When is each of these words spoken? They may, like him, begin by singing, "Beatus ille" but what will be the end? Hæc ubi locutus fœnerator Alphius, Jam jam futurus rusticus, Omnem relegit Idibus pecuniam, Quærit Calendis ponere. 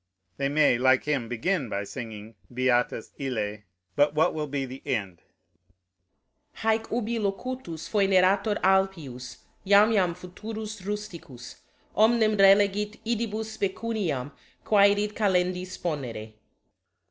They 0.37 0.49
may, 0.49 0.79
like 0.79 1.03
him, 1.03 1.29
begin 1.29 1.69
by 1.69 1.83
singing, 1.83 2.33
"Beatus 2.51 3.11
ille" 3.19 3.59
but 3.95 4.15
what 4.15 4.33
will 4.33 4.47
be 4.47 4.65
the 4.65 4.81
end? 4.83 5.21
Hæc 6.57 6.91
ubi 6.91 7.19
locutus 7.19 7.87
fœnerator 7.87 8.59
Alphius, 8.63 9.37
Jam 9.63 9.93
jam 9.93 10.15
futurus 10.15 10.81
rusticus, 10.83 11.57
Omnem 11.95 12.35
relegit 12.35 12.97
Idibus 13.05 13.59
pecuniam, 13.59 14.31
Quærit 14.65 15.13
Calendis 15.13 15.77
ponere. 15.77 16.33